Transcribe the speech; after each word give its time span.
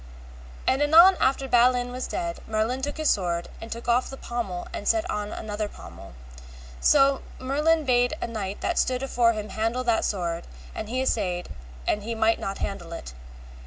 And 0.65 0.81
anon 0.81 1.15
after 1.19 1.47
Balin 1.47 1.91
was 1.91 2.07
dead, 2.07 2.39
Merlin 2.47 2.81
took 2.81 2.97
his 2.97 3.11
sword, 3.11 3.49
and 3.61 3.71
took 3.71 3.87
off 3.87 4.09
the 4.09 4.17
pommel 4.17 4.67
and 4.73 4.87
set 4.87 5.07
on 5.11 5.31
another 5.31 5.67
pommel. 5.67 6.13
So 6.79 7.21
Merlin 7.39 7.85
bade 7.85 8.15
a 8.19 8.25
knight 8.25 8.61
that 8.61 8.79
stood 8.79 9.03
afore 9.03 9.33
him 9.33 9.49
handle 9.49 9.83
that 9.83 10.03
sword, 10.03 10.47
and 10.73 10.89
he 10.89 11.01
assayed, 11.03 11.49
and 11.87 12.01
he 12.01 12.15
might 12.15 12.39
not 12.39 12.57
handle 12.57 12.93
it. 12.93 13.13